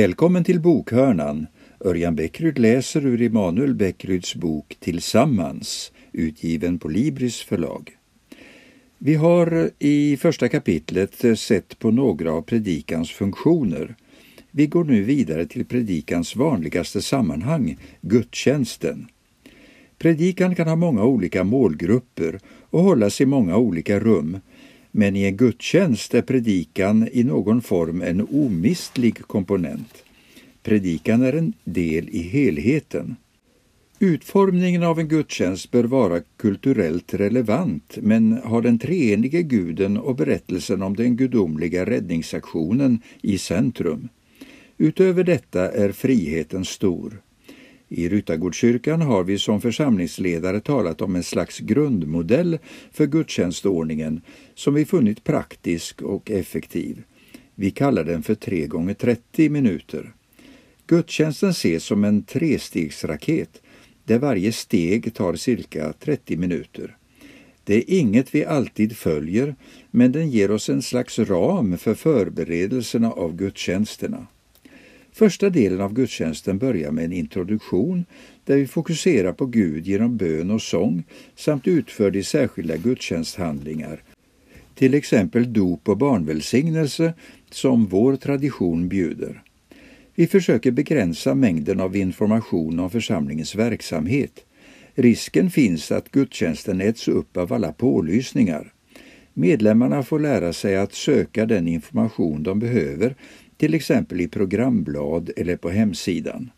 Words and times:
Välkommen 0.00 0.44
till 0.44 0.60
Bokhörnan. 0.60 1.46
Örjan 1.84 2.16
Bäckryd 2.16 2.58
läser 2.58 3.06
ur 3.06 3.22
Emanuel 3.22 3.74
Bäckryds 3.74 4.34
bok 4.34 4.76
Tillsammans, 4.80 5.92
utgiven 6.12 6.78
på 6.78 6.88
Libris 6.88 7.40
förlag. 7.40 7.90
Vi 8.98 9.14
har 9.14 9.70
i 9.78 10.16
första 10.16 10.48
kapitlet 10.48 11.38
sett 11.38 11.78
på 11.78 11.90
några 11.90 12.32
av 12.32 12.42
predikans 12.42 13.10
funktioner. 13.10 13.94
Vi 14.50 14.66
går 14.66 14.84
nu 14.84 15.02
vidare 15.02 15.46
till 15.46 15.64
predikans 15.64 16.36
vanligaste 16.36 17.02
sammanhang, 17.02 17.78
gudstjänsten. 18.00 19.06
Predikan 19.98 20.54
kan 20.54 20.68
ha 20.68 20.76
många 20.76 21.04
olika 21.04 21.44
målgrupper 21.44 22.40
och 22.70 22.82
hållas 22.82 23.20
i 23.20 23.26
många 23.26 23.56
olika 23.56 24.00
rum, 24.00 24.40
men 24.90 25.16
i 25.16 25.22
en 25.22 25.36
gudstjänst 25.36 26.14
är 26.14 26.22
predikan 26.22 27.08
i 27.12 27.24
någon 27.24 27.62
form 27.62 28.02
en 28.02 28.26
omistlig 28.30 29.22
komponent. 29.22 30.04
Predikan 30.62 31.22
är 31.22 31.32
en 31.32 31.52
del 31.64 32.08
i 32.08 32.22
helheten. 32.22 33.16
Utformningen 33.98 34.82
av 34.82 34.98
en 35.00 35.08
gudstjänst 35.08 35.70
bör 35.70 35.84
vara 35.84 36.20
kulturellt 36.36 37.14
relevant 37.14 37.98
men 38.02 38.32
har 38.44 38.62
den 38.62 38.78
treenige 38.78 39.42
guden 39.42 39.96
och 39.96 40.16
berättelsen 40.16 40.82
om 40.82 40.96
den 40.96 41.16
gudomliga 41.16 41.86
räddningsaktionen 41.86 43.00
i 43.22 43.38
centrum. 43.38 44.08
Utöver 44.78 45.24
detta 45.24 45.72
är 45.72 45.92
friheten 45.92 46.64
stor. 46.64 47.20
I 47.92 48.08
Ryttargårdskyrkan 48.08 49.00
har 49.00 49.24
vi 49.24 49.38
som 49.38 49.60
församlingsledare 49.60 50.60
talat 50.60 51.00
om 51.00 51.16
en 51.16 51.22
slags 51.22 51.58
grundmodell 51.58 52.58
för 52.92 53.06
gudstjänstordningen 53.06 54.20
som 54.54 54.74
vi 54.74 54.84
funnit 54.84 55.24
praktisk 55.24 56.02
och 56.02 56.30
effektiv. 56.30 57.02
Vi 57.54 57.70
kallar 57.70 58.04
den 58.04 58.22
för 58.22 58.34
3 58.34 58.66
gånger 58.66 58.94
30 58.94 59.48
minuter. 59.48 60.12
Gudstjänsten 60.86 61.50
ses 61.50 61.84
som 61.84 62.04
en 62.04 62.22
trestegsraket 62.22 63.62
där 64.04 64.18
varje 64.18 64.52
steg 64.52 65.14
tar 65.14 65.34
cirka 65.34 65.92
30 65.92 66.36
minuter. 66.36 66.96
Det 67.64 67.74
är 67.74 67.98
inget 67.98 68.34
vi 68.34 68.44
alltid 68.44 68.96
följer, 68.96 69.54
men 69.90 70.12
den 70.12 70.30
ger 70.30 70.50
oss 70.50 70.68
en 70.68 70.82
slags 70.82 71.18
ram 71.18 71.78
för 71.78 71.94
förberedelserna 71.94 73.10
av 73.12 73.36
gudstjänsterna. 73.36 74.26
Första 75.20 75.50
delen 75.50 75.80
av 75.80 75.94
gudstjänsten 75.94 76.58
börjar 76.58 76.90
med 76.90 77.04
en 77.04 77.12
introduktion 77.12 78.04
där 78.44 78.56
vi 78.56 78.66
fokuserar 78.66 79.32
på 79.32 79.46
Gud 79.46 79.86
genom 79.86 80.16
bön 80.16 80.50
och 80.50 80.62
sång 80.62 81.04
samt 81.36 81.68
utför 81.68 82.10
de 82.10 82.22
särskilda 82.22 82.76
gudstjänsthandlingar, 82.76 84.02
till 84.74 84.94
exempel 84.94 85.52
dop 85.52 85.88
och 85.88 85.96
barnvälsignelse 85.96 87.14
som 87.50 87.86
vår 87.86 88.16
tradition 88.16 88.88
bjuder. 88.88 89.42
Vi 90.14 90.26
försöker 90.26 90.70
begränsa 90.70 91.34
mängden 91.34 91.80
av 91.80 91.96
information 91.96 92.80
om 92.80 92.90
församlingens 92.90 93.54
verksamhet. 93.54 94.44
Risken 94.94 95.50
finns 95.50 95.92
att 95.92 96.10
gudstjänsten 96.10 96.80
äts 96.80 97.08
upp 97.08 97.36
av 97.36 97.52
alla 97.52 97.72
pålysningar. 97.72 98.72
Medlemmarna 99.34 100.02
får 100.02 100.18
lära 100.20 100.52
sig 100.52 100.76
att 100.76 100.92
söka 100.92 101.46
den 101.46 101.68
information 101.68 102.42
de 102.42 102.58
behöver 102.58 103.14
till 103.60 103.74
exempel 103.74 104.20
i 104.20 104.28
programblad 104.28 105.30
eller 105.36 105.56
på 105.56 105.70
hemsidan. 105.70 106.50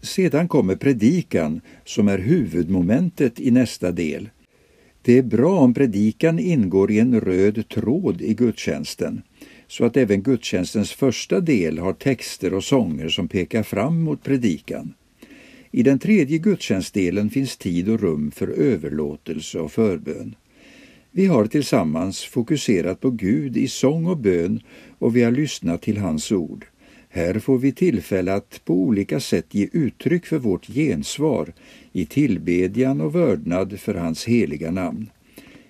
Sedan 0.00 0.48
kommer 0.48 0.76
predikan 0.76 1.60
som 1.84 2.08
är 2.08 2.18
huvudmomentet 2.18 3.40
i 3.40 3.50
nästa 3.50 3.92
del. 3.92 4.28
Det 5.02 5.18
är 5.18 5.22
bra 5.22 5.58
om 5.58 5.74
predikan 5.74 6.38
ingår 6.38 6.90
i 6.90 6.98
en 6.98 7.20
röd 7.20 7.68
tråd 7.68 8.22
i 8.22 8.34
gudstjänsten 8.34 9.22
så 9.66 9.84
att 9.84 9.96
även 9.96 10.22
gudstjänstens 10.22 10.92
första 10.92 11.40
del 11.40 11.78
har 11.78 11.92
texter 11.92 12.54
och 12.54 12.64
sånger 12.64 13.08
som 13.08 13.28
pekar 13.28 13.62
fram 13.62 14.02
mot 14.02 14.22
predikan. 14.22 14.94
I 15.70 15.82
den 15.82 15.98
tredje 15.98 16.38
gudstjänstdelen 16.38 17.30
finns 17.30 17.56
tid 17.56 17.88
och 17.88 18.00
rum 18.00 18.30
för 18.30 18.48
överlåtelse 18.48 19.58
och 19.58 19.72
förbön. 19.72 20.34
Vi 21.10 21.26
har 21.26 21.46
tillsammans 21.46 22.24
fokuserat 22.24 23.00
på 23.00 23.10
Gud 23.10 23.56
i 23.56 23.68
sång 23.68 24.06
och 24.06 24.16
bön 24.16 24.60
och 24.98 25.16
vi 25.16 25.22
har 25.22 25.30
lyssnat 25.30 25.82
till 25.82 25.98
hans 25.98 26.32
ord. 26.32 26.66
Här 27.08 27.38
får 27.38 27.58
vi 27.58 27.72
tillfälle 27.72 28.34
att 28.34 28.60
på 28.64 28.74
olika 28.74 29.20
sätt 29.20 29.54
ge 29.54 29.68
uttryck 29.72 30.26
för 30.26 30.38
vårt 30.38 30.66
gensvar 30.66 31.52
i 31.92 32.06
tillbedjan 32.06 33.00
och 33.00 33.14
vördnad 33.14 33.80
för 33.80 33.94
hans 33.94 34.24
heliga 34.24 34.70
namn. 34.70 35.10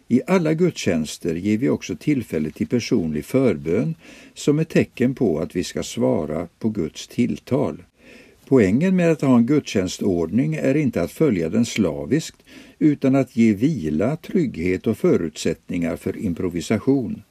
I 0.08 0.20
alla 0.26 0.54
gudstjänster 0.54 1.34
ger 1.34 1.58
vi 1.58 1.68
också 1.68 1.96
tillfälle 1.96 2.50
till 2.50 2.66
personlig 2.66 3.24
förbön 3.24 3.94
som 4.34 4.58
ett 4.58 4.68
tecken 4.68 5.14
på 5.14 5.38
att 5.38 5.56
vi 5.56 5.64
ska 5.64 5.82
svara 5.82 6.48
på 6.58 6.68
Guds 6.68 7.08
tilltal. 7.08 7.82
Poängen 8.48 8.96
med 8.96 9.10
att 9.10 9.20
ha 9.20 9.36
en 9.36 9.46
gudstjänstordning 9.46 10.54
är 10.54 10.74
inte 10.74 11.02
att 11.02 11.10
följa 11.10 11.48
den 11.48 11.64
slaviskt 11.64 12.42
utan 12.78 13.14
att 13.14 13.36
ge 13.36 13.52
vila, 13.52 14.16
trygghet 14.16 14.86
och 14.86 14.98
förutsättningar 14.98 15.96
för 15.96 16.16
improvisation. 16.16 17.22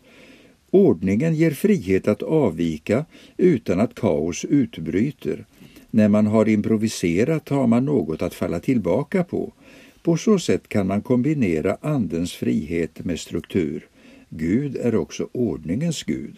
Ordningen 0.71 1.35
ger 1.35 1.51
frihet 1.51 2.07
att 2.07 2.23
avvika 2.23 3.05
utan 3.37 3.79
att 3.79 3.95
kaos 3.95 4.45
utbryter. 4.45 5.45
När 5.91 6.07
man 6.07 6.27
har 6.27 6.49
improviserat 6.49 7.49
har 7.49 7.67
man 7.67 7.85
något 7.85 8.21
att 8.21 8.33
falla 8.33 8.59
tillbaka 8.59 9.23
på. 9.23 9.53
På 10.03 10.17
så 10.17 10.39
sätt 10.39 10.69
kan 10.69 10.87
man 10.87 11.01
kombinera 11.01 11.77
Andens 11.81 12.33
frihet 12.33 13.05
med 13.05 13.19
struktur. 13.19 13.87
Gud 14.29 14.75
är 14.75 14.95
också 14.95 15.29
ordningens 15.31 16.03
Gud. 16.03 16.37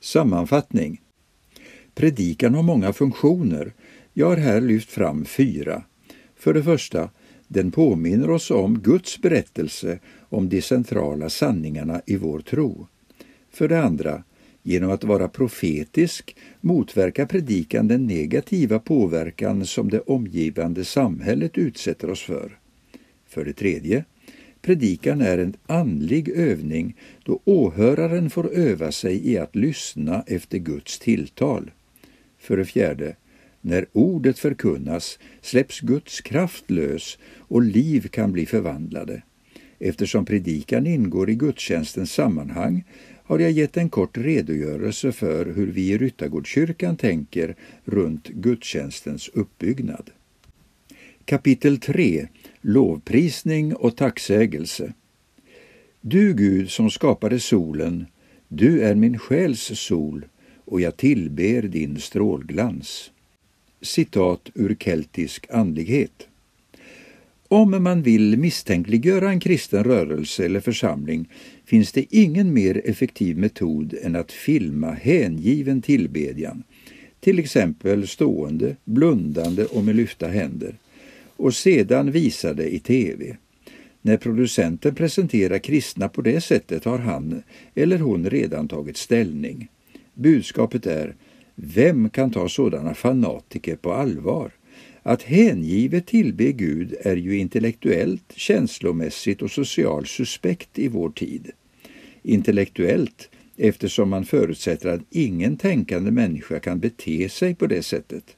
Sammanfattning 0.00 1.00
Predikan 1.96 2.54
har 2.54 2.62
många 2.62 2.92
funktioner. 2.92 3.72
Jag 4.18 4.26
har 4.26 4.36
här 4.36 4.60
lyft 4.60 4.90
fram 4.90 5.24
fyra. 5.24 5.82
För 6.36 6.54
det 6.54 6.62
första, 6.62 7.10
den 7.48 7.70
påminner 7.70 8.30
oss 8.30 8.50
om 8.50 8.78
Guds 8.78 9.20
berättelse 9.20 9.98
om 10.28 10.48
de 10.48 10.62
centrala 10.62 11.30
sanningarna 11.30 12.02
i 12.06 12.16
vår 12.16 12.40
tro. 12.40 12.86
För 13.50 13.68
det 13.68 13.80
andra, 13.80 14.22
genom 14.62 14.90
att 14.90 15.04
vara 15.04 15.28
profetisk 15.28 16.36
motverkar 16.60 17.26
predikan 17.26 17.88
den 17.88 18.06
negativa 18.06 18.78
påverkan 18.78 19.66
som 19.66 19.90
det 19.90 20.00
omgivande 20.00 20.84
samhället 20.84 21.58
utsätter 21.58 22.10
oss 22.10 22.22
för. 22.22 22.58
För 23.26 23.44
det 23.44 23.52
tredje, 23.52 24.04
predikan 24.62 25.20
är 25.20 25.38
en 25.38 25.54
andlig 25.66 26.28
övning 26.28 26.96
då 27.24 27.40
åhöraren 27.44 28.30
får 28.30 28.52
öva 28.52 28.92
sig 28.92 29.30
i 29.30 29.38
att 29.38 29.56
lyssna 29.56 30.24
efter 30.26 30.58
Guds 30.58 30.98
tilltal. 30.98 31.70
För 32.38 32.56
det 32.56 32.64
fjärde, 32.64 33.16
när 33.66 33.86
ordet 33.92 34.38
förkunnas 34.38 35.18
släpps 35.40 35.80
Guds 35.80 36.20
kraft 36.20 36.70
lös 36.70 37.18
och 37.38 37.62
liv 37.62 38.08
kan 38.08 38.32
bli 38.32 38.46
förvandlade. 38.46 39.22
Eftersom 39.78 40.24
predikan 40.24 40.86
ingår 40.86 41.30
i 41.30 41.34
gudstjänstens 41.34 42.12
sammanhang 42.12 42.84
har 43.24 43.38
jag 43.38 43.50
gett 43.50 43.76
en 43.76 43.88
kort 43.88 44.18
redogörelse 44.18 45.12
för 45.12 45.46
hur 45.46 45.66
vi 45.66 45.90
i 45.90 45.98
Ryttargårdskyrkan 45.98 46.96
tänker 46.96 47.56
runt 47.84 48.28
gudstjänstens 48.28 49.28
uppbyggnad. 49.28 50.10
Kapitel 51.24 51.78
3 51.78 52.28
Lovprisning 52.60 53.74
och 53.74 53.96
tacksägelse 53.96 54.92
Du 56.00 56.34
Gud 56.34 56.70
som 56.70 56.90
skapade 56.90 57.40
solen, 57.40 58.06
du 58.48 58.80
är 58.80 58.94
min 58.94 59.18
själs 59.18 59.60
sol 59.60 60.26
och 60.64 60.80
jag 60.80 60.96
tillber 60.96 61.62
din 61.62 62.00
strålglans. 62.00 63.10
Citat 63.80 64.50
ur 64.54 64.74
keltisk 64.74 65.46
andlighet. 65.50 66.28
Om 67.48 67.82
man 67.82 68.02
vill 68.02 68.38
misstänkliggöra 68.38 69.30
en 69.30 69.40
kristen 69.40 69.84
rörelse 69.84 70.44
eller 70.44 70.60
församling 70.60 71.28
finns 71.64 71.92
det 71.92 72.06
ingen 72.10 72.52
mer 72.52 72.82
effektiv 72.84 73.38
metod 73.38 73.94
än 74.02 74.16
att 74.16 74.32
filma 74.32 74.90
hängiven 74.90 75.82
tillbedjan, 75.82 76.62
till 77.20 77.38
exempel 77.38 78.08
stående, 78.08 78.76
blundande 78.84 79.64
och 79.64 79.84
med 79.84 79.96
lyfta 79.96 80.28
händer, 80.28 80.74
och 81.36 81.54
sedan 81.54 82.10
visa 82.10 82.54
det 82.54 82.74
i 82.74 82.78
tv. 82.78 83.36
När 84.02 84.16
producenten 84.16 84.94
presenterar 84.94 85.58
kristna 85.58 86.08
på 86.08 86.22
det 86.22 86.40
sättet 86.40 86.84
har 86.84 86.98
han 86.98 87.42
eller 87.74 87.98
hon 87.98 88.30
redan 88.30 88.68
tagit 88.68 88.96
ställning. 88.96 89.68
Budskapet 90.14 90.86
är 90.86 91.14
vem 91.56 92.10
kan 92.10 92.30
ta 92.30 92.48
sådana 92.48 92.94
fanatiker 92.94 93.76
på 93.76 93.92
allvar? 93.92 94.52
Att 95.02 95.22
hängivet 95.22 96.06
tillbe 96.06 96.52
Gud 96.52 96.94
är 97.00 97.16
ju 97.16 97.38
intellektuellt, 97.38 98.32
känslomässigt 98.36 99.42
och 99.42 99.50
socialt 99.50 100.08
suspekt 100.08 100.78
i 100.78 100.88
vår 100.88 101.10
tid. 101.10 101.50
Intellektuellt 102.22 103.30
eftersom 103.56 104.10
man 104.10 104.24
förutsätter 104.24 104.88
att 104.88 105.00
ingen 105.10 105.56
tänkande 105.56 106.10
människa 106.10 106.60
kan 106.60 106.80
bete 106.80 107.28
sig 107.28 107.54
på 107.54 107.66
det 107.66 107.82
sättet. 107.82 108.36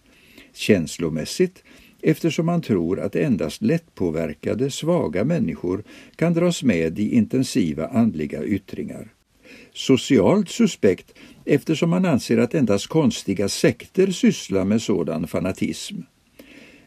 Känslomässigt 0.52 1.62
eftersom 2.02 2.46
man 2.46 2.62
tror 2.62 3.00
att 3.00 3.16
endast 3.16 3.62
lättpåverkade, 3.62 4.70
svaga 4.70 5.24
människor 5.24 5.82
kan 6.16 6.34
dras 6.34 6.62
med 6.62 6.98
i 6.98 7.14
intensiva 7.14 7.86
andliga 7.86 8.44
yttringar. 8.44 9.08
Socialt 9.72 10.48
suspekt 10.48 11.14
eftersom 11.44 11.90
man 11.90 12.04
anser 12.04 12.38
att 12.38 12.54
endast 12.54 12.86
konstiga 12.86 13.48
sekter 13.48 14.10
sysslar 14.10 14.64
med 14.64 14.82
sådan 14.82 15.26
fanatism. 15.26 15.96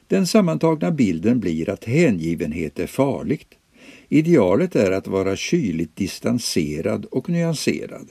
Den 0.08 0.28
sammantagna 0.28 0.92
bilden 0.92 1.40
blir 1.40 1.70
att 1.70 1.86
hängivenhet 1.86 2.80
är 2.80 2.88
farligt. 2.88 3.48
Idealet 4.10 4.76
är 4.76 4.92
att 4.92 5.08
vara 5.08 5.36
kyligt 5.36 5.96
distanserad 5.96 7.06
och 7.06 7.30
nyanserad. 7.30 8.10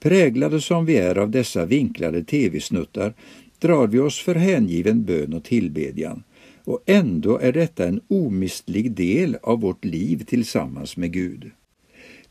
Präglade 0.00 0.60
som 0.60 0.86
vi 0.86 0.96
är 0.96 1.18
av 1.18 1.30
dessa 1.30 1.64
vinklade 1.64 2.24
tv-snuttar 2.24 3.14
drar 3.58 3.86
vi 3.86 3.98
oss 3.98 4.18
för 4.18 4.34
hängiven 4.34 5.04
bön 5.04 5.32
och 5.32 5.44
tillbedjan 5.44 6.22
och 6.64 6.82
ändå 6.86 7.38
är 7.38 7.52
detta 7.52 7.86
en 7.86 8.00
omistlig 8.08 8.92
del 8.92 9.36
av 9.42 9.60
vårt 9.60 9.84
liv 9.84 10.24
tillsammans 10.26 10.96
med 10.96 11.12
Gud. 11.12 11.50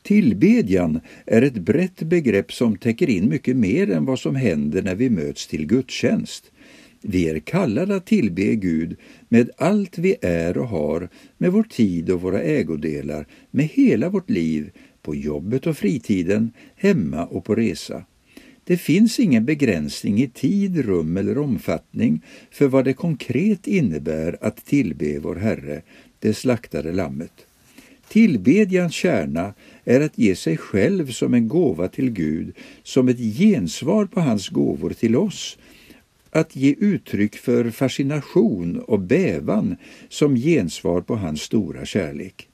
Tillbedjan 0.04 1.00
är 1.26 1.42
ett 1.42 1.58
brett 1.58 2.02
begrepp 2.02 2.54
som 2.54 2.78
täcker 2.78 3.10
in 3.10 3.30
mycket 3.30 3.56
mer 3.56 3.92
än 3.92 4.06
vad 4.06 4.20
som 4.20 4.36
händer 4.36 4.82
när 4.82 4.96
vi 4.96 5.10
möts 5.10 5.48
till 5.48 5.66
gudstjänst. 5.66 6.52
Vi 7.02 7.30
är 7.30 7.40
kallade 7.40 7.96
att 7.96 8.06
tillbe 8.06 8.56
Gud 8.56 8.96
med 9.30 9.50
allt 9.58 9.98
vi 9.98 10.16
är 10.22 10.58
och 10.58 10.68
har, 10.68 11.10
med 11.38 11.52
vår 11.52 11.64
tid 11.64 12.10
och 12.10 12.22
våra 12.22 12.42
ägodelar, 12.42 13.28
med 13.52 13.66
hela 13.66 14.10
vårt 14.10 14.30
liv, 14.30 14.72
på 15.02 15.16
jobbet 15.16 15.68
och 15.68 15.78
fritiden, 15.78 16.52
hemma 16.76 17.26
och 17.26 17.46
på 17.46 17.56
resa. 17.56 18.06
Det 18.64 18.78
finns 18.78 19.20
ingen 19.20 19.46
begränsning 19.46 20.22
i 20.22 20.30
tid, 20.30 20.86
rum 20.86 21.18
eller 21.18 21.38
omfattning 21.38 22.22
för 22.52 22.68
vad 22.68 22.86
det 22.86 22.94
konkret 22.94 23.68
innebär 23.68 24.38
att 24.42 24.66
tillbe 24.66 25.20
vår 25.20 25.36
Herre, 25.36 25.82
det 26.20 26.34
slaktade 26.34 26.92
lammet. 26.92 27.48
Tillbedjans 28.14 28.94
kärna 28.94 29.54
är 29.86 30.02
att 30.02 30.18
ge 30.18 30.36
sig 30.36 30.58
själv 30.58 31.12
som 31.12 31.34
en 31.34 31.48
gåva 31.48 31.88
till 31.88 32.10
Gud, 32.10 32.54
som 32.84 33.08
ett 33.08 33.38
gensvar 33.38 34.06
på 34.06 34.20
hans 34.20 34.50
gåvor 34.50 34.90
till 34.90 35.16
oss, 35.16 35.58
att 36.30 36.56
ge 36.56 36.76
uttryck 36.80 37.36
för 37.36 37.70
fascination 37.70 38.80
och 38.80 39.00
bävan 39.00 39.76
som 40.10 40.36
gensvar 40.36 41.02
på 41.02 41.16
hans 41.16 41.42
stora 41.42 41.86
kärlek. 41.86 42.48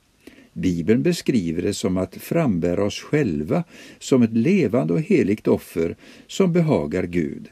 Bibeln 0.54 1.04
beskriver 1.04 1.62
det 1.62 1.74
som 1.74 1.98
att 1.98 2.16
frambära 2.16 2.84
oss 2.84 3.00
själva 3.00 3.64
som 4.00 4.22
ett 4.22 4.34
levande 4.34 4.94
och 4.94 5.02
heligt 5.02 5.48
offer 5.48 5.96
som 6.28 6.54
behagar 6.54 7.04
Gud. 7.04 7.48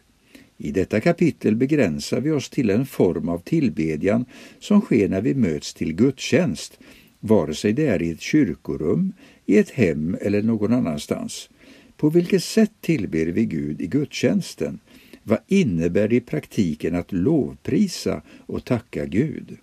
I 0.57 0.71
detta 0.71 0.99
kapitel 0.99 1.55
begränsar 1.55 2.21
vi 2.21 2.31
oss 2.31 2.49
till 2.49 2.69
en 2.69 2.85
form 2.85 3.29
av 3.29 3.39
tillbedjan 3.39 4.25
som 4.59 4.81
sker 4.81 5.09
när 5.09 5.21
vi 5.21 5.33
möts 5.33 5.73
till 5.73 5.93
gudstjänst, 5.93 6.79
vare 7.19 7.53
sig 7.53 7.73
det 7.73 7.87
är 7.87 8.01
i 8.01 8.11
ett 8.11 8.21
kyrkorum, 8.21 9.13
i 9.45 9.57
ett 9.57 9.69
hem 9.69 10.17
eller 10.21 10.41
någon 10.41 10.73
annanstans. 10.73 11.49
På 11.97 12.09
vilket 12.09 12.43
sätt 12.43 12.71
tillber 12.81 13.25
vi 13.25 13.45
Gud 13.45 13.81
i 13.81 13.87
gudstjänsten? 13.87 14.79
Vad 15.23 15.39
innebär 15.47 16.07
det 16.07 16.15
i 16.15 16.21
praktiken 16.21 16.95
att 16.95 17.11
lovprisa 17.11 18.21
och 18.45 18.65
tacka 18.65 19.05
Gud? 19.05 19.57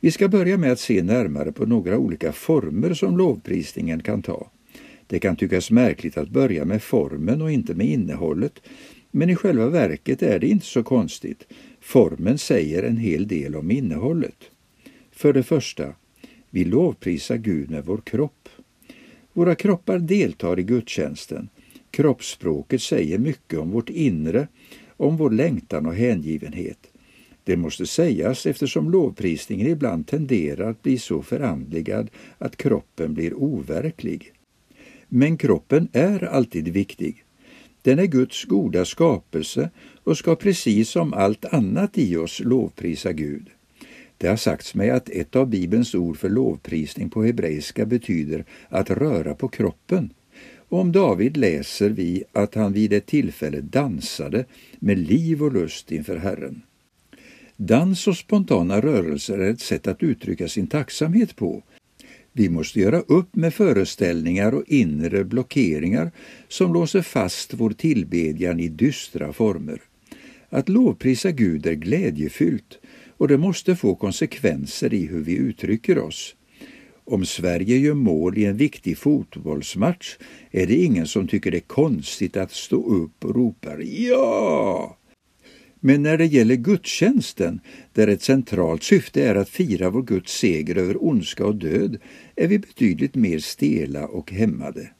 Vi 0.00 0.10
ska 0.10 0.28
börja 0.28 0.56
med 0.56 0.72
att 0.72 0.80
se 0.80 1.02
närmare 1.02 1.52
på 1.52 1.66
några 1.66 1.98
olika 1.98 2.32
former 2.32 2.94
som 2.94 3.16
lovprisningen 3.16 4.02
kan 4.02 4.22
ta. 4.22 4.50
Det 5.06 5.18
kan 5.18 5.36
tyckas 5.36 5.70
märkligt 5.70 6.16
att 6.16 6.28
börja 6.28 6.64
med 6.64 6.82
formen 6.82 7.42
och 7.42 7.50
inte 7.50 7.74
med 7.74 7.86
innehållet, 7.86 8.62
men 9.10 9.30
i 9.30 9.36
själva 9.36 9.68
verket 9.68 10.22
är 10.22 10.38
det 10.38 10.46
inte 10.46 10.66
så 10.66 10.82
konstigt. 10.82 11.46
Formen 11.80 12.38
säger 12.38 12.82
en 12.82 12.96
hel 12.96 13.28
del 13.28 13.56
om 13.56 13.70
innehållet. 13.70 14.50
För 15.12 15.32
det 15.32 15.42
första, 15.42 15.94
vi 16.50 16.64
lovprisar 16.64 17.36
Gud 17.36 17.70
med 17.70 17.84
vår 17.84 17.98
kropp. 17.98 18.48
Våra 19.32 19.54
kroppar 19.54 19.98
deltar 19.98 20.58
i 20.58 20.62
gudstjänsten. 20.62 21.48
Kroppsspråket 21.90 22.82
säger 22.82 23.18
mycket 23.18 23.58
om 23.58 23.70
vårt 23.70 23.90
inre, 23.90 24.48
om 24.96 25.16
vår 25.16 25.30
längtan 25.30 25.86
och 25.86 25.94
hängivenhet. 25.94 26.78
Det 27.44 27.56
måste 27.56 27.86
sägas 27.86 28.46
eftersom 28.46 28.90
lovprisningen 28.90 29.66
ibland 29.66 30.06
tenderar 30.06 30.70
att 30.70 30.82
bli 30.82 30.98
så 30.98 31.22
förandligad 31.22 32.10
att 32.38 32.56
kroppen 32.56 33.14
blir 33.14 33.34
overklig. 33.34 34.32
Men 35.08 35.36
kroppen 35.36 35.88
är 35.92 36.24
alltid 36.24 36.68
viktig. 36.68 37.24
Den 37.82 37.98
är 37.98 38.06
Guds 38.06 38.44
goda 38.44 38.84
skapelse 38.84 39.70
och 40.04 40.18
ska 40.18 40.36
precis 40.36 40.90
som 40.90 41.14
allt 41.14 41.44
annat 41.44 41.98
i 41.98 42.16
oss 42.16 42.40
lovprisa 42.40 43.12
Gud. 43.12 43.50
Det 44.20 44.28
har 44.28 44.36
sagts 44.36 44.74
mig 44.74 44.90
att 44.90 45.08
ett 45.08 45.36
av 45.36 45.48
Bibelns 45.48 45.94
ord 45.94 46.18
för 46.18 46.28
lovprisning 46.28 47.10
på 47.10 47.24
hebreiska 47.24 47.86
betyder 47.86 48.44
att 48.68 48.90
röra 48.90 49.34
på 49.34 49.48
kroppen. 49.48 50.12
Och 50.56 50.78
om 50.78 50.92
David 50.92 51.36
läser 51.36 51.90
vi 51.90 52.24
att 52.32 52.54
han 52.54 52.72
vid 52.72 52.92
ett 52.92 53.06
tillfälle 53.06 53.60
dansade 53.60 54.44
med 54.78 54.98
liv 54.98 55.42
och 55.42 55.52
lust 55.52 55.92
inför 55.92 56.16
Herren. 56.16 56.62
Dans 57.56 58.06
och 58.06 58.16
spontana 58.16 58.80
rörelser 58.80 59.38
är 59.38 59.50
ett 59.50 59.60
sätt 59.60 59.86
att 59.86 60.02
uttrycka 60.02 60.48
sin 60.48 60.66
tacksamhet 60.66 61.36
på. 61.36 61.62
Vi 62.32 62.48
måste 62.48 62.80
göra 62.80 63.00
upp 63.00 63.36
med 63.36 63.54
föreställningar 63.54 64.54
och 64.54 64.64
inre 64.66 65.24
blockeringar 65.24 66.10
som 66.48 66.72
låser 66.72 67.02
fast 67.02 67.54
vår 67.54 67.70
tillbedjan 67.70 68.60
i 68.60 68.68
dystra 68.68 69.32
former. 69.32 69.80
Att 70.48 70.68
lovprisa 70.68 71.30
Gud 71.30 71.66
är 71.66 71.74
glädjefyllt 71.74 72.78
och 73.20 73.28
det 73.28 73.38
måste 73.38 73.76
få 73.76 73.94
konsekvenser 73.94 74.94
i 74.94 75.06
hur 75.06 75.20
vi 75.20 75.36
uttrycker 75.36 75.98
oss. 75.98 76.34
Om 77.04 77.24
Sverige 77.24 77.76
gör 77.76 77.94
mål 77.94 78.38
i 78.38 78.44
en 78.44 78.56
viktig 78.56 78.98
fotbollsmatch 78.98 80.16
är 80.50 80.66
det 80.66 80.76
ingen 80.76 81.06
som 81.06 81.28
tycker 81.28 81.50
det 81.50 81.56
är 81.56 81.60
konstigt 81.60 82.36
att 82.36 82.52
stå 82.52 82.86
upp 82.86 83.24
och 83.24 83.34
ropa 83.34 83.82
”Ja!” 83.82 84.96
Men 85.80 86.02
när 86.02 86.18
det 86.18 86.26
gäller 86.26 86.54
gudstjänsten, 86.54 87.60
där 87.92 88.08
ett 88.08 88.22
centralt 88.22 88.82
syfte 88.82 89.24
är 89.24 89.34
att 89.34 89.48
fira 89.48 89.90
vår 89.90 90.02
Guds 90.02 90.32
seger 90.32 90.76
över 90.76 91.04
ondska 91.04 91.46
och 91.46 91.56
död, 91.56 91.98
är 92.36 92.48
vi 92.48 92.58
betydligt 92.58 93.14
mer 93.14 93.38
stela 93.38 94.06
och 94.06 94.32
hämmade. 94.32 94.90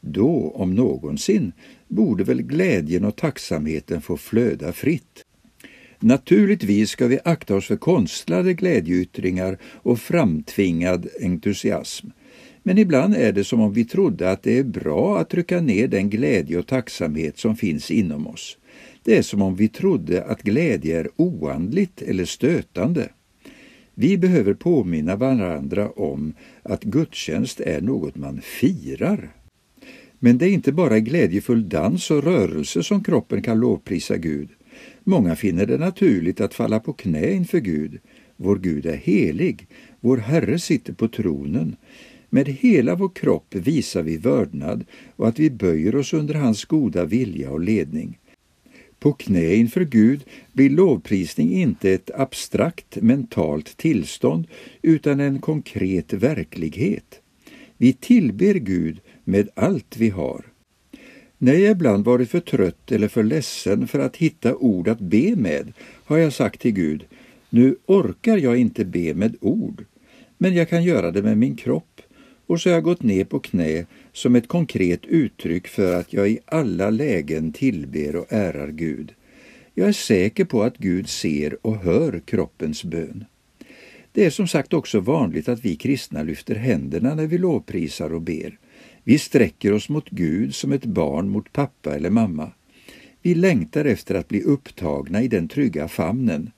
Då, 0.00 0.52
om 0.54 0.74
någonsin, 0.74 1.52
borde 1.88 2.24
väl 2.24 2.42
glädjen 2.42 3.04
och 3.04 3.16
tacksamheten 3.16 4.02
få 4.02 4.16
flöda 4.16 4.72
fritt. 4.72 5.21
Naturligtvis 6.02 6.90
ska 6.90 7.06
vi 7.06 7.18
akta 7.24 7.56
oss 7.56 7.66
för 7.66 7.76
konstlade 7.76 8.54
glädjeyttringar 8.54 9.58
och 9.64 9.98
framtvingad 9.98 11.08
entusiasm. 11.20 12.06
Men 12.62 12.78
ibland 12.78 13.14
är 13.14 13.32
det 13.32 13.44
som 13.44 13.60
om 13.60 13.72
vi 13.72 13.84
trodde 13.84 14.30
att 14.30 14.42
det 14.42 14.58
är 14.58 14.64
bra 14.64 15.18
att 15.18 15.30
trycka 15.30 15.60
ner 15.60 15.88
den 15.88 16.10
glädje 16.10 16.58
och 16.58 16.66
tacksamhet 16.66 17.38
som 17.38 17.56
finns 17.56 17.90
inom 17.90 18.26
oss. 18.26 18.58
Det 19.02 19.16
är 19.16 19.22
som 19.22 19.42
om 19.42 19.56
vi 19.56 19.68
trodde 19.68 20.24
att 20.24 20.42
glädje 20.42 21.00
är 21.00 21.08
oandligt 21.16 22.02
eller 22.02 22.24
stötande. 22.24 23.08
Vi 23.94 24.18
behöver 24.18 24.54
påminna 24.54 25.16
varandra 25.16 25.90
om 25.90 26.34
att 26.62 26.84
gudstjänst 26.84 27.60
är 27.60 27.80
något 27.80 28.16
man 28.16 28.40
firar. 28.40 29.30
Men 30.18 30.38
det 30.38 30.46
är 30.46 30.50
inte 30.50 30.72
bara 30.72 30.98
glädjefull 30.98 31.68
dans 31.68 32.10
och 32.10 32.24
rörelse 32.24 32.82
som 32.82 33.04
kroppen 33.04 33.42
kan 33.42 33.60
lovprisa 33.60 34.16
Gud. 34.16 34.48
Många 35.04 35.36
finner 35.36 35.66
det 35.66 35.78
naturligt 35.78 36.40
att 36.40 36.54
falla 36.54 36.80
på 36.80 36.92
knä 36.92 37.32
inför 37.32 37.60
Gud. 37.60 37.98
Vår 38.36 38.56
Gud 38.56 38.86
är 38.86 38.96
helig, 38.96 39.66
vår 40.00 40.16
Herre 40.16 40.58
sitter 40.58 40.92
på 40.92 41.08
tronen. 41.08 41.76
Med 42.30 42.48
hela 42.48 42.94
vår 42.94 43.10
kropp 43.14 43.54
visar 43.54 44.02
vi 44.02 44.16
vördnad 44.16 44.84
och 45.16 45.28
att 45.28 45.38
vi 45.38 45.50
böjer 45.50 45.96
oss 45.96 46.12
under 46.12 46.34
hans 46.34 46.64
goda 46.64 47.04
vilja 47.04 47.50
och 47.50 47.60
ledning. 47.60 48.18
På 48.98 49.12
knä 49.12 49.54
inför 49.54 49.84
Gud 49.84 50.24
blir 50.52 50.70
lovprisning 50.70 51.52
inte 51.52 51.90
ett 51.90 52.10
abstrakt 52.14 52.96
mentalt 53.02 53.76
tillstånd 53.76 54.46
utan 54.82 55.20
en 55.20 55.38
konkret 55.40 56.12
verklighet. 56.12 57.20
Vi 57.76 57.92
tillber 57.92 58.54
Gud 58.54 59.00
med 59.24 59.48
allt 59.54 59.96
vi 59.96 60.10
har. 60.10 60.51
När 61.44 61.54
jag 61.54 61.70
ibland 61.70 62.04
varit 62.04 62.30
för 62.30 62.40
trött 62.40 62.92
eller 62.92 63.08
för 63.08 63.22
ledsen 63.22 63.88
för 63.88 63.98
att 63.98 64.16
hitta 64.16 64.54
ord 64.54 64.88
att 64.88 65.00
be 65.00 65.36
med 65.36 65.72
har 66.04 66.16
jag 66.16 66.32
sagt 66.32 66.60
till 66.60 66.72
Gud, 66.72 67.04
nu 67.50 67.76
orkar 67.86 68.36
jag 68.36 68.56
inte 68.56 68.84
be 68.84 69.14
med 69.14 69.36
ord, 69.40 69.84
men 70.38 70.54
jag 70.54 70.68
kan 70.68 70.84
göra 70.84 71.10
det 71.10 71.22
med 71.22 71.38
min 71.38 71.56
kropp. 71.56 72.00
Och 72.46 72.60
så 72.60 72.68
har 72.68 72.74
jag 72.74 72.84
gått 72.84 73.02
ner 73.02 73.24
på 73.24 73.40
knä 73.40 73.86
som 74.12 74.36
ett 74.36 74.48
konkret 74.48 75.06
uttryck 75.06 75.68
för 75.68 76.00
att 76.00 76.12
jag 76.12 76.30
i 76.30 76.38
alla 76.44 76.90
lägen 76.90 77.52
tillber 77.52 78.16
och 78.16 78.32
ärar 78.32 78.68
Gud. 78.68 79.12
Jag 79.74 79.88
är 79.88 79.92
säker 79.92 80.44
på 80.44 80.62
att 80.62 80.78
Gud 80.78 81.08
ser 81.08 81.66
och 81.66 81.76
hör 81.76 82.20
kroppens 82.24 82.84
bön. 82.84 83.24
Det 84.12 84.24
är 84.24 84.30
som 84.30 84.48
sagt 84.48 84.72
också 84.72 85.00
vanligt 85.00 85.48
att 85.48 85.64
vi 85.64 85.76
kristna 85.76 86.22
lyfter 86.22 86.54
händerna 86.54 87.14
när 87.14 87.26
vi 87.26 87.38
lovprisar 87.38 88.14
och 88.14 88.22
ber. 88.22 88.58
Vi 89.04 89.18
sträcker 89.18 89.72
oss 89.72 89.88
mot 89.88 90.10
Gud 90.10 90.54
som 90.54 90.72
ett 90.72 90.84
barn 90.84 91.28
mot 91.28 91.52
pappa 91.52 91.94
eller 91.94 92.10
mamma. 92.10 92.52
Vi 93.22 93.34
längtar 93.34 93.84
efter 93.84 94.14
att 94.14 94.28
bli 94.28 94.42
upptagna 94.42 95.22
i 95.22 95.28
den 95.28 95.48
trygga 95.48 95.88
famnen. 95.88 96.50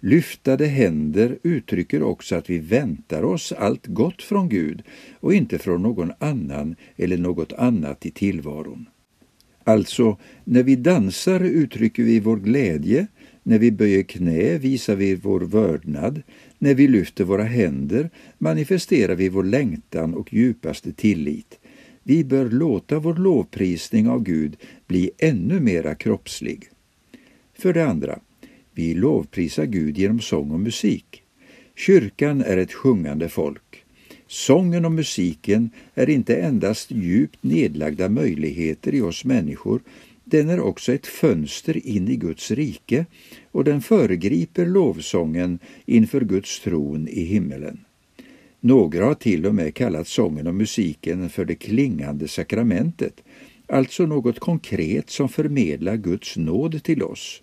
Lyftade 0.00 0.66
händer 0.66 1.38
uttrycker 1.42 2.02
också 2.02 2.36
att 2.36 2.50
vi 2.50 2.58
väntar 2.58 3.22
oss 3.22 3.52
allt 3.52 3.86
gott 3.86 4.22
från 4.22 4.48
Gud 4.48 4.82
och 5.20 5.34
inte 5.34 5.58
från 5.58 5.82
någon 5.82 6.12
annan 6.18 6.76
eller 6.96 7.18
något 7.18 7.52
annat 7.52 8.06
i 8.06 8.10
tillvaron. 8.10 8.86
Alltså, 9.64 10.18
när 10.44 10.62
vi 10.62 10.76
dansar 10.76 11.40
uttrycker 11.40 12.02
vi 12.02 12.20
vår 12.20 12.36
glädje, 12.36 13.06
när 13.42 13.58
vi 13.58 13.72
böjer 13.72 14.02
knä 14.02 14.58
visar 14.58 14.96
vi 14.96 15.14
vår 15.14 15.40
vördnad, 15.40 16.22
när 16.58 16.74
vi 16.74 16.88
lyfter 16.88 17.24
våra 17.24 17.44
händer 17.44 18.10
manifesterar 18.38 19.14
vi 19.14 19.28
vår 19.28 19.44
längtan 19.44 20.14
och 20.14 20.32
djupaste 20.32 20.92
tillit. 20.92 21.58
Vi 22.06 22.24
bör 22.24 22.50
låta 22.50 22.98
vår 22.98 23.14
lovprisning 23.14 24.08
av 24.08 24.22
Gud 24.22 24.56
bli 24.86 25.10
ännu 25.18 25.60
mera 25.60 25.94
kroppslig. 25.94 26.64
För 27.58 27.72
det 27.72 27.86
andra, 27.86 28.18
vi 28.72 28.94
lovprisar 28.94 29.64
Gud 29.64 29.98
genom 29.98 30.20
sång 30.20 30.50
och 30.50 30.60
musik. 30.60 31.22
Kyrkan 31.76 32.40
är 32.40 32.56
ett 32.56 32.72
sjungande 32.72 33.28
folk. 33.28 33.84
Sången 34.26 34.84
och 34.84 34.92
musiken 34.92 35.70
är 35.94 36.10
inte 36.10 36.36
endast 36.36 36.90
djupt 36.90 37.42
nedlagda 37.42 38.08
möjligheter 38.08 38.94
i 38.94 39.00
oss 39.00 39.24
människor, 39.24 39.80
den 40.24 40.48
är 40.48 40.60
också 40.60 40.92
ett 40.92 41.06
fönster 41.06 41.86
in 41.86 42.08
i 42.08 42.16
Guds 42.16 42.50
rike 42.50 43.06
och 43.52 43.64
den 43.64 43.82
föregriper 43.82 44.66
lovsången 44.66 45.58
inför 45.86 46.20
Guds 46.20 46.60
tron 46.60 47.08
i 47.08 47.20
himmelen. 47.24 47.84
Några 48.66 49.04
har 49.04 49.14
till 49.14 49.46
och 49.46 49.54
med 49.54 49.74
kallat 49.74 50.08
sången 50.08 50.46
och 50.46 50.54
musiken 50.54 51.30
för 51.30 51.44
det 51.44 51.54
klingande 51.54 52.28
sakramentet, 52.28 53.22
alltså 53.66 54.06
något 54.06 54.38
konkret 54.38 55.10
som 55.10 55.28
förmedlar 55.28 55.96
Guds 55.96 56.36
nåd 56.36 56.82
till 56.82 57.02
oss. 57.02 57.42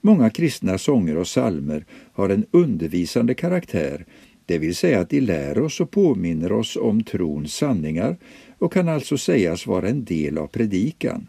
Många 0.00 0.30
kristna 0.30 0.78
sånger 0.78 1.16
och 1.16 1.28
salmer 1.28 1.84
har 2.12 2.28
en 2.28 2.46
undervisande 2.50 3.34
karaktär, 3.34 4.06
det 4.46 4.58
vill 4.58 4.74
säga 4.74 5.00
att 5.00 5.10
de 5.10 5.20
lär 5.20 5.58
oss 5.58 5.80
och 5.80 5.90
påminner 5.90 6.52
oss 6.52 6.76
om 6.76 7.02
trons 7.02 7.54
sanningar 7.54 8.16
och 8.58 8.72
kan 8.72 8.88
alltså 8.88 9.18
sägas 9.18 9.66
vara 9.66 9.88
en 9.88 10.04
del 10.04 10.38
av 10.38 10.46
predikan. 10.46 11.26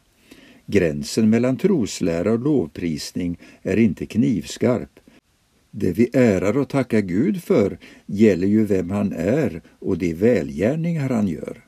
Gränsen 0.66 1.30
mellan 1.30 1.58
troslära 1.58 2.32
och 2.32 2.40
lovprisning 2.40 3.38
är 3.62 3.78
inte 3.78 4.06
knivskarp. 4.06 5.00
Det 5.72 5.92
vi 5.92 6.10
ärar 6.14 6.58
och 6.58 6.70
tackar 6.70 7.02
Gud 7.02 7.44
för 7.44 7.78
gäller 8.06 8.48
ju 8.48 8.66
vem 8.66 8.90
han 8.90 9.14
är 9.14 9.62
och 9.80 9.98
de 9.98 10.14
välgärningar 10.14 11.10
han 11.10 11.28
gör. 11.28 11.66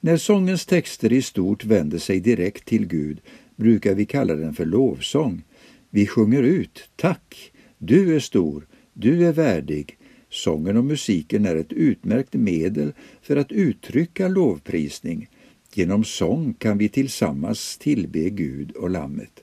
När 0.00 0.16
sångens 0.16 0.66
texter 0.66 1.12
i 1.12 1.22
stort 1.22 1.64
vänder 1.64 1.98
sig 1.98 2.20
direkt 2.20 2.64
till 2.64 2.86
Gud 2.86 3.20
brukar 3.56 3.94
vi 3.94 4.06
kalla 4.06 4.34
den 4.34 4.54
för 4.54 4.64
lovsång. 4.64 5.42
Vi 5.90 6.06
sjunger 6.06 6.42
ut 6.42 6.88
Tack, 6.96 7.52
du 7.78 8.16
är 8.16 8.20
stor, 8.20 8.66
du 8.92 9.26
är 9.26 9.32
värdig. 9.32 9.98
Sången 10.30 10.76
och 10.76 10.84
musiken 10.84 11.46
är 11.46 11.56
ett 11.56 11.72
utmärkt 11.72 12.34
medel 12.34 12.92
för 13.22 13.36
att 13.36 13.52
uttrycka 13.52 14.28
lovprisning. 14.28 15.28
Genom 15.74 16.04
sång 16.04 16.54
kan 16.54 16.78
vi 16.78 16.88
tillsammans 16.88 17.78
tillbe 17.78 18.30
Gud 18.30 18.70
och 18.70 18.90
Lammet. 18.90 19.42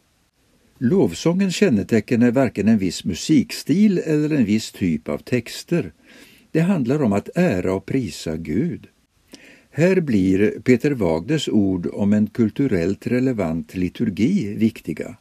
Lovsångens 0.81 1.55
kännetecken 1.55 2.21
är 2.21 2.31
varken 2.31 2.67
en 2.67 2.77
viss 2.77 3.05
musikstil 3.05 3.97
eller 3.97 4.35
en 4.35 4.45
viss 4.45 4.71
typ 4.71 5.09
av 5.09 5.17
texter. 5.17 5.91
Det 6.51 6.59
handlar 6.59 7.03
om 7.03 7.13
att 7.13 7.29
ära 7.35 7.73
och 7.73 7.85
prisa 7.85 8.37
Gud. 8.37 8.87
Här 9.71 10.01
blir 10.01 10.59
Peter 10.59 10.91
Wagners 10.91 11.49
ord 11.49 11.87
om 11.93 12.13
en 12.13 12.27
kulturellt 12.27 13.07
relevant 13.07 13.75
liturgi 13.75 14.53
viktiga. 14.53 15.15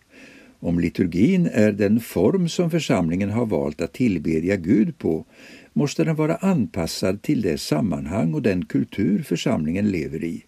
Om 0.60 0.80
liturgin 0.80 1.48
är 1.52 1.72
den 1.72 2.00
form 2.00 2.48
som 2.48 2.70
församlingen 2.70 3.30
har 3.30 3.46
valt 3.46 3.80
att 3.80 3.92
tillbedja 3.92 4.56
Gud 4.56 4.98
på 4.98 5.26
måste 5.72 6.04
den 6.04 6.16
vara 6.16 6.36
anpassad 6.36 7.22
till 7.22 7.42
det 7.42 7.58
sammanhang 7.58 8.34
och 8.34 8.42
den 8.42 8.64
kultur 8.64 9.22
församlingen 9.22 9.90
lever 9.90 10.24
i. 10.24 10.44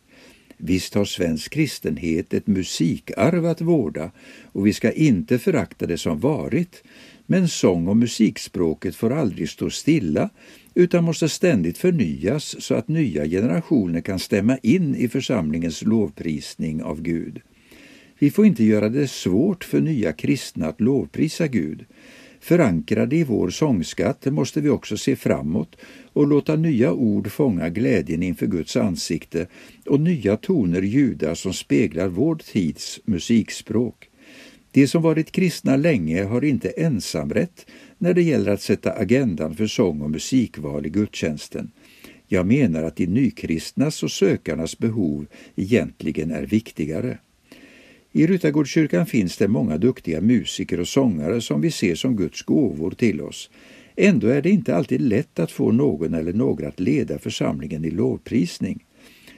Visst 0.63 0.95
har 0.95 1.05
svensk 1.05 1.53
kristenhet 1.53 2.35
ett 2.35 2.47
musikarv 2.47 3.47
att 3.47 3.61
vårda 3.61 4.11
och 4.53 4.67
vi 4.67 4.73
ska 4.73 4.93
inte 4.93 5.39
förakta 5.39 5.87
det 5.87 5.99
som 5.99 6.21
varit, 6.21 6.83
men 7.27 7.49
sång 7.49 7.89
och 7.89 7.97
musikspråket 7.97 8.97
får 8.97 9.13
aldrig 9.13 9.49
stå 9.49 9.71
stilla 9.71 10.31
utan 10.75 11.05
måste 11.05 11.29
ständigt 11.29 11.79
förnyas 11.79 12.63
så 12.63 12.75
att 12.75 12.89
nya 12.89 13.27
generationer 13.27 14.01
kan 14.01 14.19
stämma 14.19 14.59
in 14.63 14.95
i 14.95 15.09
församlingens 15.09 15.83
lovprisning 15.83 16.83
av 16.83 17.03
Gud. 17.03 17.41
Vi 18.19 18.31
får 18.31 18.47
inte 18.47 18.65
göra 18.65 18.89
det 18.89 19.09
svårt 19.09 19.65
för 19.65 19.81
nya 19.81 20.13
kristna 20.13 20.67
att 20.67 20.81
lovprisa 20.81 21.47
Gud. 21.47 21.85
Förankrade 22.41 23.17
i 23.17 23.25
vår 23.25 23.51
sångskatt 23.51 24.27
måste 24.27 24.61
vi 24.61 24.69
också 24.69 24.97
se 24.97 25.17
framåt 25.17 25.77
och 26.13 26.27
låta 26.27 26.57
nya 26.57 26.93
ord 26.93 27.31
fånga 27.31 27.69
glädjen 27.69 28.23
inför 28.23 28.47
Guds 28.47 28.77
ansikte 28.77 29.47
och 29.87 30.01
nya 30.01 30.37
toner 30.37 30.83
ljuda 30.83 31.35
som 31.35 31.53
speglar 31.53 32.09
vår 32.09 32.37
tids 32.37 33.01
musikspråk. 33.05 34.09
De 34.73 34.87
som 34.87 35.03
varit 35.03 35.33
kristna 35.33 35.77
länge 35.77 36.23
har 36.25 36.45
inte 36.45 36.69
ensamrätt 36.69 37.67
när 37.99 38.15
det 38.15 38.23
gäller 38.23 38.53
att 38.53 38.63
sätta 38.63 38.93
agendan 38.93 39.57
för 39.57 39.67
sång 39.67 40.01
och 40.01 40.11
musikval 40.11 40.87
i 40.87 40.89
gudstjänsten. 40.89 41.71
Jag 42.29 42.47
menar 42.47 42.83
att 42.83 42.97
de 42.97 43.07
nykristnas 43.07 44.03
och 44.03 44.11
sökarnas 44.11 44.79
behov 44.79 45.27
egentligen 45.57 46.31
är 46.31 46.43
viktigare. 46.43 47.19
I 48.13 48.27
Ryttargårdskyrkan 48.27 49.07
finns 49.07 49.37
det 49.37 49.49
många 49.49 49.79
duktiga 49.79 50.21
musiker 50.21 50.81
och 50.81 50.89
sångare 50.89 51.41
som 51.41 51.61
vi 51.61 51.71
ser 51.71 51.95
som 51.95 52.17
Guds 52.17 52.43
gåvor 52.43 52.91
till 52.91 53.21
oss. 53.21 53.51
Ändå 53.97 54.27
är 54.27 54.43
det 54.43 54.51
inte 54.51 54.77
alltid 54.77 55.01
lätt 55.01 55.39
att 55.39 55.53
få 55.53 55.73
någon 55.73 56.15
eller 56.15 56.33
några 56.33 56.69
att 56.69 56.81
leda 56.81 57.19
församlingen 57.19 57.85
i 57.85 57.91
lovprisning. 57.91 58.85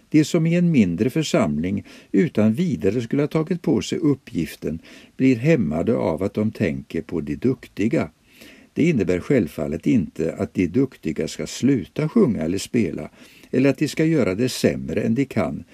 De 0.09 0.25
som 0.25 0.47
i 0.47 0.55
en 0.55 0.71
mindre 0.71 1.11
församling 1.11 1.85
utan 2.13 2.55
vidare 2.55 3.01
skulle 3.01 3.23
ha 3.23 3.29
tagit 3.29 3.63
på 3.63 3.83
sig 3.83 3.99
uppgiften 3.99 4.79
blir 5.17 5.37
hämmade 5.37 5.95
av 5.95 6.23
att 6.23 6.35
de 6.35 6.53
tänker 6.53 7.03
på 7.03 7.21
de 7.21 7.37
duktiga. 7.37 8.11
Det 8.73 8.89
innebär 8.89 9.21
självfallet 9.21 9.87
inte 9.87 10.35
att 10.35 10.55
de 10.55 10.67
duktiga 10.67 11.29
ska 11.29 11.47
sluta 11.47 12.09
sjunga 12.09 12.43
eller 12.43 12.59
spela 12.59 13.11
eller 13.51 13.71
att 13.71 13.79
de 13.79 13.89
ska 13.89 14.05
göra 14.05 14.35
det 14.35 14.49
sämre 14.49 15.03
än 15.03 15.15
de 15.15 15.25
kan, 15.25 15.65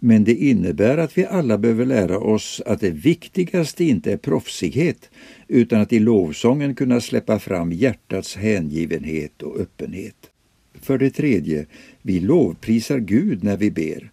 men 0.00 0.24
det 0.24 0.34
innebär 0.34 0.98
att 0.98 1.18
vi 1.18 1.26
alla 1.26 1.58
behöver 1.58 1.86
lära 1.86 2.18
oss 2.18 2.62
att 2.66 2.80
det 2.80 2.90
viktigaste 2.90 3.84
inte 3.84 4.12
är 4.12 4.16
proffsighet 4.16 5.10
utan 5.48 5.80
att 5.80 5.92
i 5.92 5.98
lovsången 5.98 6.74
kunna 6.74 7.00
släppa 7.00 7.38
fram 7.38 7.72
hjärtats 7.72 8.36
hängivenhet 8.36 9.42
och 9.42 9.60
öppenhet. 9.60 10.30
För 10.80 10.98
det 10.98 11.10
tredje, 11.10 11.66
vi 12.02 12.20
lovprisar 12.20 12.98
Gud 12.98 13.44
när 13.44 13.56
vi 13.56 13.70
ber. 13.70 14.10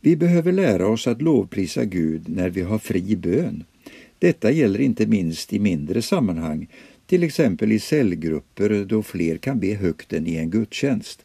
Vi 0.00 0.16
behöver 0.16 0.52
lära 0.52 0.86
oss 0.86 1.06
att 1.06 1.22
lovprisa 1.22 1.84
Gud 1.84 2.28
när 2.28 2.50
vi 2.50 2.60
har 2.60 2.78
fri 2.78 3.16
bön. 3.16 3.64
Detta 4.18 4.50
gäller 4.50 4.80
inte 4.80 5.06
minst 5.06 5.52
i 5.52 5.58
mindre 5.58 6.02
sammanhang, 6.02 6.68
till 7.06 7.22
exempel 7.22 7.72
i 7.72 7.80
cellgrupper 7.80 8.84
då 8.84 9.02
fler 9.02 9.36
kan 9.36 9.60
be 9.60 9.74
högt 9.74 10.12
än 10.12 10.26
i 10.26 10.36
en 10.36 10.50
gudstjänst. 10.50 11.24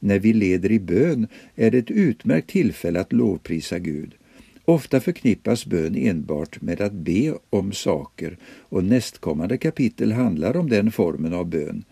När 0.00 0.18
vi 0.18 0.32
leder 0.32 0.72
i 0.72 0.80
bön 0.80 1.26
är 1.54 1.70
det 1.70 1.78
ett 1.78 1.90
utmärkt 1.90 2.50
tillfälle 2.50 3.00
att 3.00 3.12
lovprisa 3.12 3.78
Gud. 3.78 4.14
Ofta 4.64 5.00
förknippas 5.00 5.66
bön 5.66 5.96
enbart 5.96 6.62
med 6.62 6.80
att 6.80 6.92
be 6.92 7.34
om 7.50 7.72
saker 7.72 8.36
och 8.58 8.84
nästkommande 8.84 9.58
kapitel 9.58 10.12
handlar 10.12 10.56
om 10.56 10.68
den 10.68 10.92
formen 10.92 11.34
av 11.34 11.46
bön. 11.46 11.84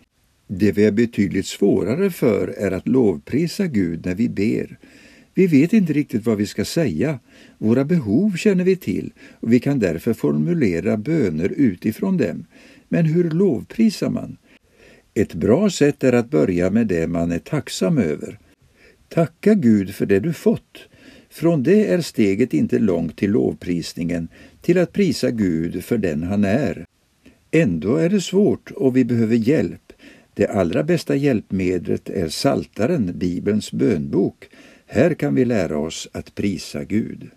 Det 0.47 0.71
vi 0.71 0.85
är 0.85 0.91
betydligt 0.91 1.45
svårare 1.45 2.11
för 2.11 2.47
är 2.47 2.71
att 2.71 2.87
lovprisa 2.87 3.67
Gud 3.67 4.05
när 4.05 4.15
vi 4.15 4.29
ber. 4.29 4.77
Vi 5.33 5.47
vet 5.47 5.73
inte 5.73 5.93
riktigt 5.93 6.25
vad 6.25 6.37
vi 6.37 6.45
ska 6.45 6.65
säga. 6.65 7.19
Våra 7.57 7.85
behov 7.85 8.35
känner 8.35 8.63
vi 8.63 8.75
till 8.75 9.13
och 9.39 9.53
vi 9.53 9.59
kan 9.59 9.79
därför 9.79 10.13
formulera 10.13 10.97
böner 10.97 11.49
utifrån 11.49 12.17
dem. 12.17 12.45
Men 12.89 13.05
hur 13.05 13.29
lovprisar 13.29 14.09
man? 14.09 14.37
Ett 15.19 15.33
bra 15.33 15.69
sätt 15.69 16.03
är 16.03 16.13
att 16.13 16.29
börja 16.29 16.69
med 16.69 16.87
det 16.87 17.07
man 17.07 17.31
är 17.31 17.39
tacksam 17.39 17.97
över. 17.97 18.39
Tacka 19.09 19.53
Gud 19.53 19.95
för 19.95 20.05
det 20.05 20.19
du 20.19 20.33
fått. 20.33 20.77
Från 21.29 21.63
det 21.63 21.87
är 21.87 22.01
steget 22.01 22.53
inte 22.53 22.79
långt 22.79 23.17
till 23.17 23.31
lovprisningen, 23.31 24.27
till 24.61 24.77
att 24.77 24.93
prisa 24.93 25.31
Gud 25.31 25.83
för 25.83 25.97
den 25.97 26.23
han 26.23 26.45
är. 26.45 26.85
Ändå 27.51 27.95
är 27.95 28.09
det 28.09 28.21
svårt 28.21 28.71
och 28.71 28.97
vi 28.97 29.05
behöver 29.05 29.35
hjälp. 29.35 29.93
Det 30.33 30.47
allra 30.47 30.83
bästa 30.83 31.15
hjälpmedlet 31.15 32.09
är 32.09 32.27
Saltaren, 32.27 33.11
Bibelns 33.15 33.71
bönbok. 33.71 34.49
Här 34.85 35.13
kan 35.13 35.35
vi 35.35 35.45
lära 35.45 35.77
oss 35.77 36.07
att 36.11 36.35
prisa 36.35 36.83
Gud. 36.83 37.29